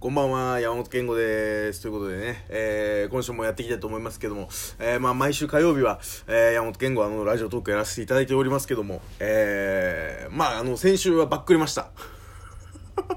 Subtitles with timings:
[0.00, 1.82] こんばんは、山本健吾です。
[1.82, 11.90] ということでね、えー、今週もやっていきたいと思いますけども、えー、まあ、毎週火曜日は、えー、山本健吾あの、ラジオトークやらせていただいておりますけども、えー、まあ、あの、先週はばっくりました。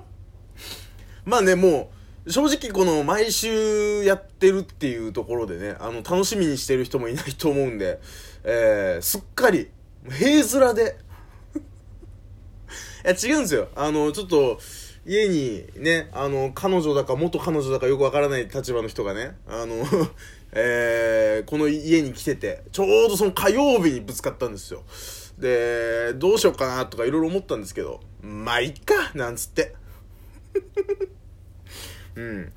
[1.23, 1.91] まあね、も
[2.25, 7.99] う、正直この、毎週やってるっていうところでね、あの、楽しみにしてる人もいないと思うんで、
[8.43, 9.69] えー、すっかり、
[10.09, 10.97] 平面で
[13.05, 13.67] いや、違うんですよ。
[13.75, 14.59] あの、ちょっと、
[15.06, 19.84] 家にね、あの、彼女だか元彼女だかよくわからない立場の人がね、あの
[20.54, 24.84] えー、この家に来てて、ちょうどその火曜日にぶつかったんですよ。
[25.40, 29.76] で、どうしようかなとかいろいろ思ったんですけど、まあ、いっかなんつって。
[32.16, 32.52] うん。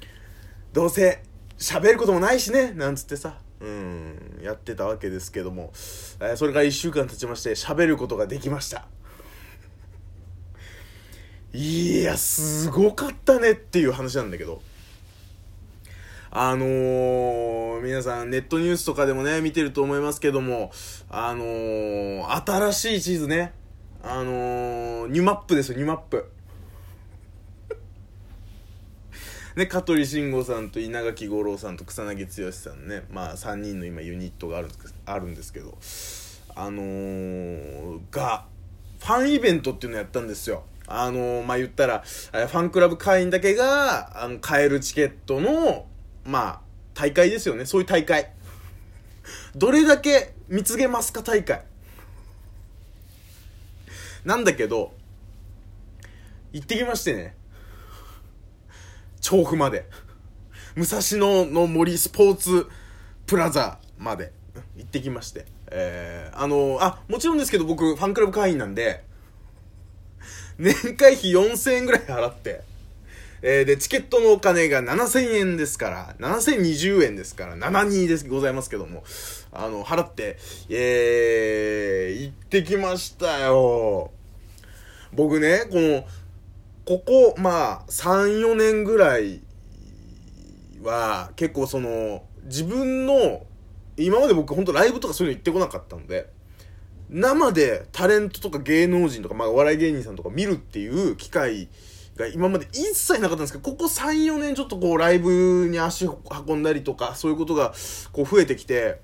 [0.72, 1.22] どうせ、
[1.58, 5.72] 喋ることもないしねなんつってさ、うん、やってたわけですけども、
[6.20, 8.86] えー、それから1週間経ちまして、喋ることができました。
[11.56, 14.60] いや、すごかったねっていう話なんだけど。
[16.32, 20.72] あのー、皆さんネットニュースとかでもね、見てると思いますけども、
[21.08, 23.52] あのー、新しい地図ね。
[24.02, 26.28] あのー、ニュマップですよ、ニュマップ。
[29.54, 34.70] ね、香取慎吾さんと稲垣吾郎さんと草薙剛さんね、まあ3人の今ユニットがある
[35.06, 35.78] あるんですけど、
[36.56, 38.44] あの、が、
[38.98, 40.64] ファンイベントっていうのをやったんですよ。
[40.86, 45.86] あのまあ、言ったら、ファンクラブ会員だけが、あの、買えるチケットの、
[46.24, 46.60] まあ、
[46.94, 47.64] 大会ですよね。
[47.64, 48.30] そういう大会。
[49.56, 51.64] どれだけ見つけますか大会。
[54.24, 54.92] なんだけど、
[56.52, 57.34] 行ってきましてね。
[59.20, 59.86] 調布まで。
[60.76, 62.68] 武蔵野の森スポーツ
[63.26, 64.32] プラザまで
[64.76, 65.46] 行ってきまして。
[65.70, 69.04] えー、あのあ、もちろんですけど僕、ファンクラブ会員なんで、
[70.58, 72.62] 年会費4000円ぐらい払って、
[73.46, 79.04] えー、で、チケットのお金が7000円ですから、7020円ですから、72です、ございますけども、
[79.52, 80.38] あの、払って、
[80.70, 84.12] えー、行ってきましたよ。
[85.12, 86.04] 僕ね、この、
[86.86, 89.42] ここ、まあ、3、4年ぐらい
[90.82, 93.44] は、結構その、自分の、
[93.98, 96.30] 今まで僕ほんとライブとかそういうの行ってこなかったので、
[97.14, 101.68] 生でタレントとか芸能人とか、まあ、お笑い芸人さんとか見るっていう機会
[102.16, 107.72] が今まで一切なかったんですけど、ここ3、4年ちょっとこうライブに足運んだりとか、そういうことが
[108.12, 109.00] こう増えてきて、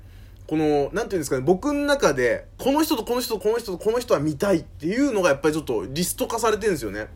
[0.49, 7.07] この、なんていうんですかね、僕の中で、この人とこの人とこの人とこの人は見たいっていうのがやっぱりちょっとリスト化されてるんですよね。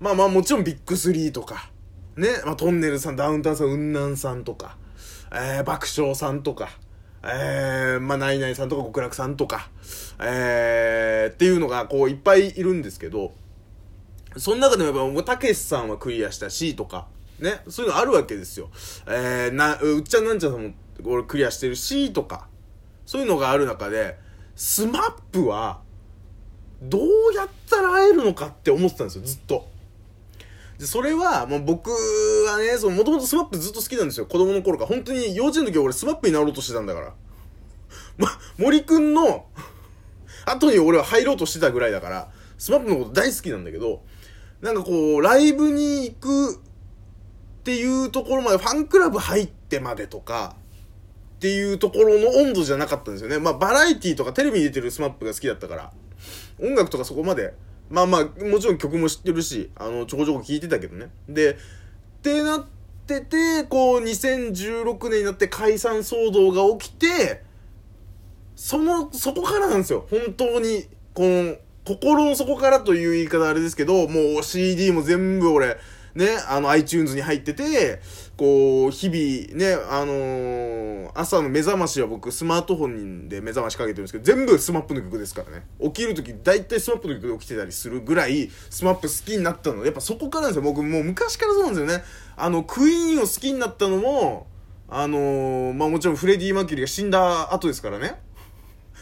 [0.00, 1.70] まあまあもちろんビッグスリーとか、
[2.16, 4.76] ね、まあとんねるずさん、ダウンタウンさん、ウンナンさんとか、
[5.30, 6.70] えー、爆笑さんとか、
[7.26, 9.68] えー、まあ、ナイナイさんとか極楽さんとか、
[10.20, 13.32] えー、っていうのが、こう、いっぱいいるんですけど、
[14.36, 17.08] その中でもやっぱ、たけしさんはクリアしたし、とか、
[17.38, 18.68] ね、そういうのあるわけですよ。
[19.06, 20.74] えー、な、うっちゃんなんちゃんさんも、
[21.04, 22.48] 俺クリアしてるし、とか、
[23.06, 24.18] そういうのがある中で、
[24.54, 25.80] スマップは、
[26.82, 29.73] どうやったら会えるのかって思ってたんですよ、ずっと。
[30.84, 34.26] で、それは、もう僕はね、その、もともとスマップずっと好きなんですよ。
[34.26, 34.88] 子供の頃から。
[34.88, 37.14] 本当に幼稚園の時俺スマップになろうとしてたんだから。
[38.18, 38.28] ま、
[38.58, 39.46] 森くんの
[40.44, 44.02] 後に俺は入ろうとしてたぐらいだから、スマップのこと大好きなんだけど、
[44.60, 46.58] なんかこう、ライブに行くっ
[47.64, 50.54] ていうところまで、ファンクラブ入ってまでとか、
[51.36, 53.38] っていうところの温度じゃなかったんですよね。
[53.38, 55.92] まあ、バラエティとかテレビに出てるスマップが好きだったから、
[56.60, 57.54] 音楽とかそこまで
[57.90, 61.10] まあまあ、もちろん曲も知ってるし、あの、ちょこちょこ聴いてたけどね。
[61.28, 61.56] で、っ
[62.22, 62.66] てなっ
[63.06, 67.42] てて、こう、2016年になって解散騒動が起きて、
[68.56, 70.06] その、そこからなんですよ。
[70.10, 75.76] 本当に、この、心の底からという言い方あれですけど、もう CD も全部俺、
[76.14, 78.00] ね、あの iTunes に入ってて、
[78.36, 85.66] こう、日々ね、あのー、朝の目覚ましは僕スマートフォンで目覚ましかけてるんですけど、全部スマップの曲ですからね。
[85.80, 90.62] 起きるとき大体スマップの曲で起きてたりするぐらい、スマップ好きになったので、やっぱそこからなんですよ。
[90.62, 92.04] 僕もう昔からそうなんですよね。
[92.36, 94.48] あの、クイーンを好きになったのも、
[94.88, 98.20] あのー、まあもちろんフレディ・マーキュリーが死んだ後ですからね。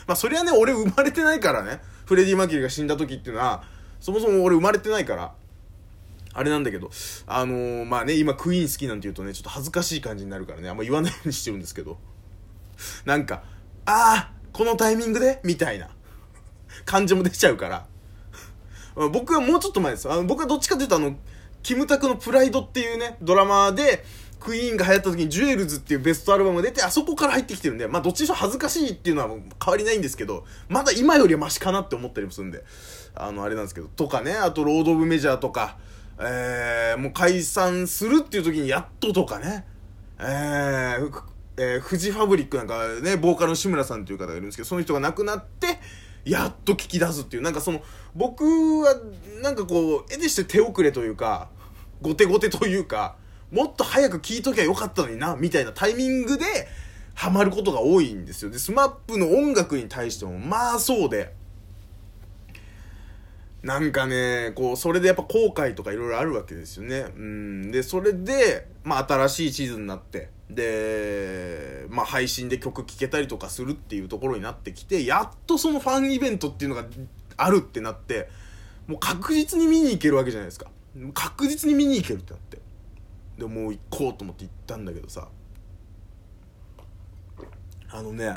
[0.06, 1.81] まあそりゃね、俺生まれてないからね。
[2.05, 3.64] フレディ・マーキュリーが死んだ時っていうのは、
[3.99, 5.32] そもそも俺生まれてないから。
[6.34, 6.90] あれなんだけど、
[7.26, 11.99] あのー、まあね、今クイーン好きなんて言うとね、ちょっと恥ずかしい感じになるからね、あんま言わないようにしてるんですけど、
[13.05, 13.43] なんか、
[13.87, 15.40] ああこのタイミングで？
[15.44, 15.88] みたいな。
[16.87, 17.87] 感じも出ちゃうから、
[19.11, 20.11] 僕はもうちょっと前です。
[20.11, 21.17] あの僕はどっちかというとあの、
[21.62, 24.05] キムタクのプライドっていうね、ドラマで、
[24.40, 32.64] クイーンが流行った時にジュエルズっていうベストアルバムが出て、あそこから入ってきてるんで、まあどっちにしろ恥ずかしいっていうのは変わりないんですけど、まだ今よりはマシかなって思ったりもするんで、
[33.14, 35.76] あの、あれなんですけど、とかね、あとロード・オブ・メジャーとか、
[36.19, 39.64] えー、もう解散するっていう時にやっととかね、
[40.19, 41.23] えー、
[41.56, 45.79] えー、フジファブリックなんかね、ボーカルの志村さんという方がいるんですけど、その人が亡くなって、
[46.25, 47.82] やっと聞き出すっていう、なんかその、
[48.14, 48.94] 僕は、
[49.43, 51.49] なんかこう、絵でして手遅れというか、
[52.00, 53.17] 後手後手というか、
[53.50, 56.44] もっと早く聞いときゃよかったのにな、みたいなタイミングで、
[57.14, 58.50] ハマることが多いんですよ。
[58.50, 61.35] で、スマップの音楽に対しても、まあそうで、
[63.62, 67.06] なんかね、こう、それでやっぱ後悔とかいろいろあるわけですよね。
[67.17, 67.70] うん。
[67.70, 76.85] で、それで、まあ新しい地図になって、で、まあ配信で曲聴けたりとかするっていうところになってきて、やっとそのファンイベントっていうのが
[77.37, 78.29] あるってなって、
[78.88, 80.67] もう確実に見に行けるわけじゃないですか。
[81.14, 82.59] 確実に見に行けるってなって。
[83.38, 85.29] で、もう行こうと思って行ったんだけどさ、
[87.91, 88.35] あのね、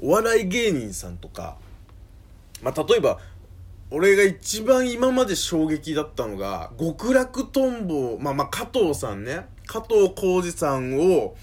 [0.00, 1.58] お笑い芸人さんとか、
[2.62, 3.20] まあ例えば、
[3.90, 11.36] 俺が一番今まで衝撃だったのが、極楽とんぼ、まあまあ加藤さんね、加藤浩二さんを、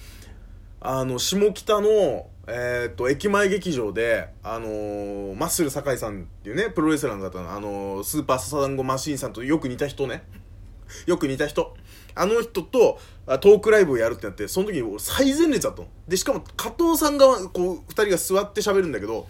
[0.82, 10.24] あの、下北の、えっ、ー、と、駅前劇場で、あのー、マッスル酒井さんっていうね、プロレスラーの方の、あのー、スーパーササダンゴマシーンさんとよく似た人ね。
[11.08, 11.74] よく似た人。
[12.16, 15.88] あの人とトークライブをやるってなって、その時に最前列だったの。
[16.08, 19.26] で、しかも加藤さんが、こう、二人が座って喋るんだけど、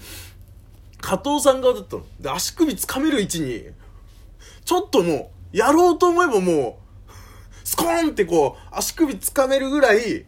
[1.03, 2.03] 加藤さん側だったの。
[2.17, 3.65] で、足首掴める位置に、
[4.63, 6.79] ちょっともう、やろうと思えばも
[7.09, 10.25] う、スコーンってこう、足首掴めるぐらい、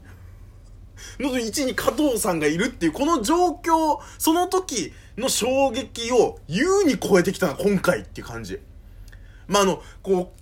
[1.17, 8.59] の位置に加藤さんがいるっていう、この状況、その時の衝撃を優に超えてきたの今回っていう感じ。
[9.47, 10.33] まあ、あの、こ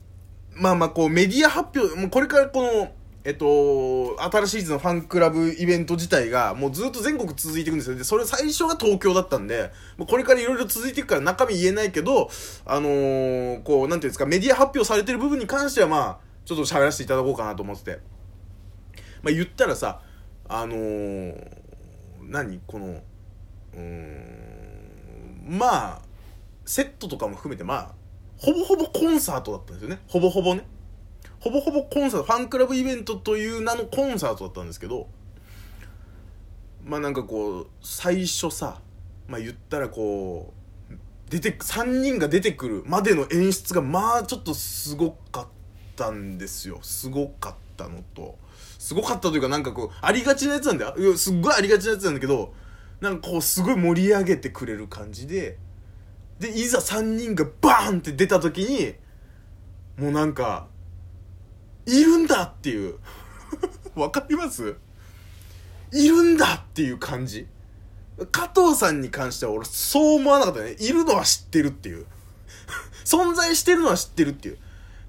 [0.56, 2.91] う、まあまあこうメディア発表、もうこれからこの、
[3.25, 7.96] えっと、新しいのファンクラブイベント自体が、もうずっと全国続いていくんですよ。
[7.96, 12.30] で、それ最初が東京だったんで、もうこれからいろいろ続いていくから中身言えないけど、
[12.66, 18.00] あのー、こう、なんていうんですか、メディア発表されてる部分に関しては、まあ、ちょっと喋らせていただこうかなと思ってて。
[19.22, 20.02] まあ、言ったらさ、
[20.50, 21.38] あのー、
[22.28, 22.60] 何？
[22.68, 23.02] この、
[23.74, 26.02] うん、まあ、
[26.66, 27.92] セットとかも含めて、まあ、
[28.38, 30.02] ほぼほぼコンサートだったんですよね。
[30.08, 30.66] ほぼほぼね。
[31.44, 35.10] ほぼほぼコンサート、ファンクラブイベントという名のコンサートだったんですけど、
[36.86, 38.80] まあなんかこう、最初さ、
[39.28, 40.54] まあ言ったらこ
[40.90, 40.94] う、
[41.30, 45.48] 出て、3人が出てくるまでの演出がまあちょっとすごかっ
[45.98, 46.80] たんですよ。
[46.81, 48.38] すごかったのと、
[48.80, 51.18] すごかったというかなんかこう、ありがちなやつなんだよ。
[51.18, 52.54] すっごいありがちなやつなんだけど、
[53.01, 55.57] なんかこうすごい盛り上げてくれる感じで、
[56.39, 58.96] で、いざ3人がバーンって出た時に、
[59.98, 60.68] もうなんか、
[61.85, 62.97] いるんだっていう。
[63.95, 64.75] わかります？
[65.91, 67.47] いるんだっていう感じ。
[68.31, 70.75] 加藤さんに関しては俺そう思わなかったね。
[70.80, 72.06] いるのは知ってるっていう。
[73.06, 74.57] 存在してるのは知ってるっていう。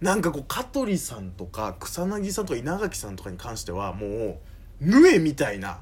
[0.00, 4.37] なんかこう香取さんとか草薙さんとか稲垣さんとかに関してはもう
[4.81, 5.79] ヌエみたいな。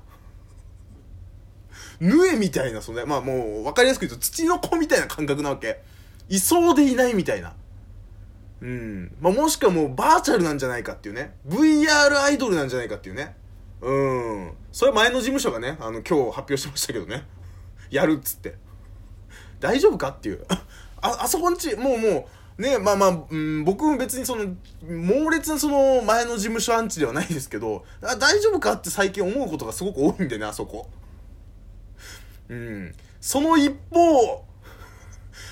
[2.01, 5.83] ヌエみたいなそのまあもう分かりやすく言うと土の子みたいな感覚なわけ。
[6.29, 7.55] いそうでいないみたいな。
[8.63, 9.17] うん。
[9.21, 11.35] まあ、もしくはもうバーチャルなんじゃないかっていうね。
[11.47, 13.35] VR アイドルなんじゃないかっていうね。
[13.81, 14.53] うん。
[14.71, 17.27] それ前の事務所がね、あの、今日発表してましたけどね。
[17.91, 18.55] やるっつって。
[19.59, 20.47] 大丈夫かっていう。
[21.03, 24.55] あ、あそこんち、もうもう、ね、まあまあ、うん、僕も別にその、
[24.89, 30.89] 猛烈なその前の事務所アンチではないですけど、あ大丈夫かって最近思うことがすごく多いんでね、あそこ。
[32.49, 32.95] うん。
[33.21, 34.45] その一方、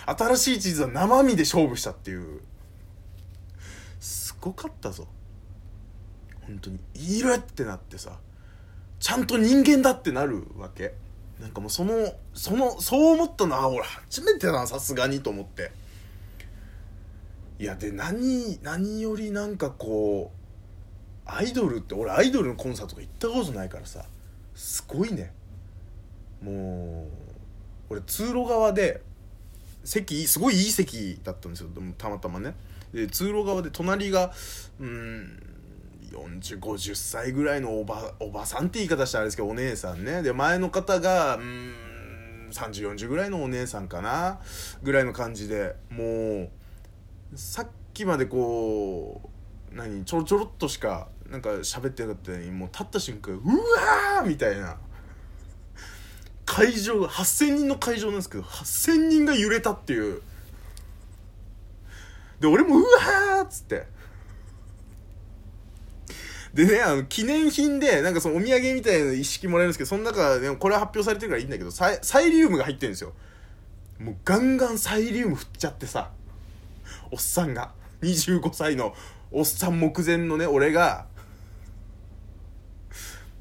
[0.06, 2.42] 新しい地図は生身で勝負したっていう。
[4.40, 5.06] ごかったぞ。
[6.42, 6.78] 本当に。
[6.94, 8.18] いるってなってさ。
[8.98, 10.94] ちゃんと人間だってなるわけ。
[11.40, 15.72] なんかもうそのそのそう思ったのは俺初めてだなさすがにと思って。
[17.58, 20.32] いやで何何よりなんかこ
[21.26, 24.04] うアイドルって俺アイドルのコンサートとか行ったことないからさ。
[24.54, 25.32] すごいね。
[26.42, 27.06] も
[27.90, 29.02] う俺通路側で
[29.84, 31.70] 席すごいいい席だったんですよ。
[31.74, 32.54] でもたまたまね。
[32.92, 34.32] で通路側で隣が
[34.80, 35.42] うん
[36.12, 40.22] 4050歳ぐらいのおばおばさんって言い方したらあれですけどお姉さんね。
[40.22, 41.74] で前の方がうん
[42.52, 44.40] 3040ぐらいのお姉さんかな
[44.82, 46.50] ぐらいの感じでも
[47.32, 49.30] うさっきまでこ
[49.72, 53.38] う何ちょろちょろっとしかなんか喋ってなかったのにもう立った瞬間う
[54.16, 54.76] わみたいな。
[56.44, 60.20] 会場8000人の会場なんですけど8000人が揺れたっていう。
[62.40, 63.86] で、俺も、うわーっつって。
[66.54, 73.12] でね、あの、記念品で、なんかそのお土産みたいな意識もらえるんですけど、その中で、これは発表されてるからいいんだけど、サイサイリウムが入ってるんですよ。
[74.00, 76.10] もうガンガンサイリウム振っちゃってさ、
[77.10, 77.72] おっさんが。
[78.02, 78.94] 25歳の
[79.30, 81.06] おっさん目前のね俺が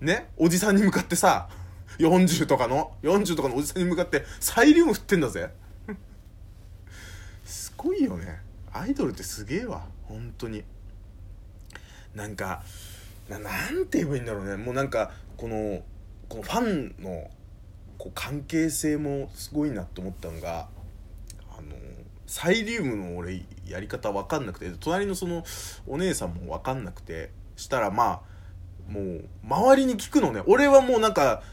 [0.01, 1.49] ねおじさんに向かってさ
[1.97, 5.49] 40とかの40とかのおじさんに向かってサイリウム振ってんだぜ
[7.43, 8.41] すごいよね
[8.79, 10.63] アイドルってすげえわ本当に。
[12.15, 12.63] なんか
[13.29, 14.57] なんて言えばいいんだろうね。
[14.57, 15.81] もうなんかこの
[16.27, 17.29] このファンの
[17.97, 20.67] こう関係性もすごいなって思ったのが
[21.51, 21.75] あの
[22.25, 25.43] サイリウムの俺やり方分かんなくて隣のその
[25.85, 28.21] お姉さんも分かんなくてしたらま
[28.89, 30.41] あもう周りに聞くのね。
[30.47, 31.43] 俺はもうなんか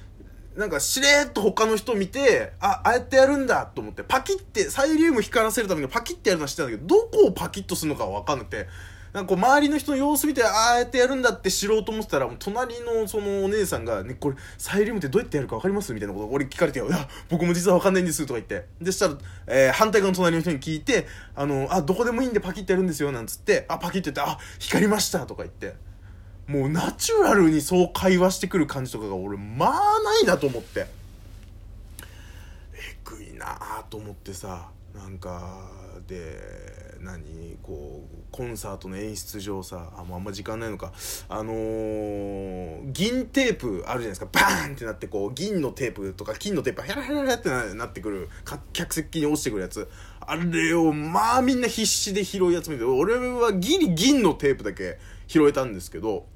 [0.57, 8.67] なんかしれっと他の人見てあああやってやるんだと思ってパキってサイリウム光らせるためにパキってやるのは知ってたんだけどどこをパキッとするのか分かんなくて
[9.13, 15.93] なんかこう周りの人の様子見てああやってやるんだって知ろうと思ってたらもう隣のそのお姉さんが、ね、これサイリウムってどうやってやるか分かります？
[15.95, 18.67] みたいなことを俺聞かれて「いや僕も実は分かんないんです」とか言って。
[18.81, 19.15] でしたら、
[19.47, 25.86] えー、反対側の隣の人に聞いて「あのあどこでもいいんでパキってやるんですよ」なんつって「あパキってやってあ光りました」とか言って。
[26.47, 29.73] もうナチュラルにそう会話してくる感じとかが俺まあ
[30.03, 30.87] ないなと思って。
[32.73, 35.69] えぐいなあと思ってさなんか
[36.07, 36.39] で
[37.01, 40.93] 何こうコンサートの演出上さあもうあんま時間ないのか。
[41.29, 44.29] あのー、銀テープあるじゃないですか。
[44.33, 48.29] バーンってなってこう銀のテープとか金のテープヘラヘラヘラってなってくる。
[48.73, 49.89] 客席に落ちてくるやつ。
[50.21, 54.99] あれをまあみんな必死で拾い集めて俺はギリ銀のテープだけ
[55.29, 56.27] 拾えたんですけど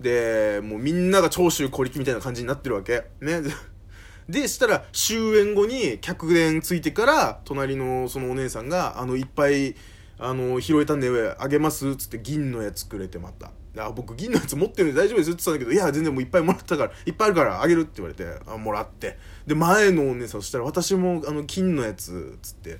[0.00, 3.42] でもうみんなが長州小力みたいな感じになってるわけね
[4.28, 9.74] で、したら終演後に客電ついてから、隣のそのお姉さんが、あの、いっぱい、
[10.18, 13.52] あの、拾えたんであげますつって銀のやつくれてまた。
[13.78, 19.18] あ僕銀のやつ持ってるんで大丈夫ですって言ってたんだけど、いや、全然もういっぱいもらったから、いっぱいあるからあげるって言われて、あ、もらって。
[19.46, 22.78] で、前のお姉さんそしたら私もあの、金のやつ、つって、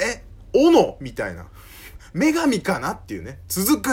[0.00, 1.46] え、斧みたいな。
[2.14, 3.38] 女神かなっていうね。
[3.48, 3.90] 続く